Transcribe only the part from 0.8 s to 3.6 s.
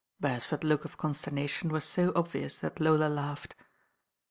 of consternation was io obvious that Lola laughed.